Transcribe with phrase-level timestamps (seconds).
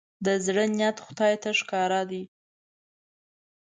[0.25, 2.23] د زړه نيت خدای ته ښکاره دی.